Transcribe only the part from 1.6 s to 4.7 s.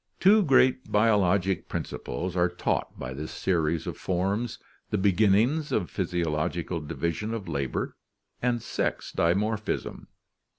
principles are taught by this series of forms: